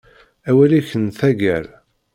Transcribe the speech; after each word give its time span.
Awal-ik 0.49 0.89
n 1.03 1.05
taggar. 1.17 1.65